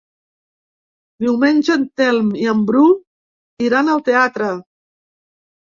[1.25, 2.87] Diumenge en Telm i en Bru
[3.69, 4.51] iran al teatre.